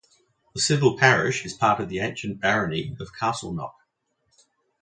The 0.55 0.61
civil 0.61 0.97
parish 0.97 1.45
is 1.45 1.53
part 1.53 1.79
of 1.79 1.87
the 1.87 1.99
ancient 1.99 2.41
barony 2.41 2.97
of 2.99 3.13
Castleknock. 3.13 3.75